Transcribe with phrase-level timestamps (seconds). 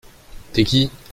[0.53, 0.89] T’es qui?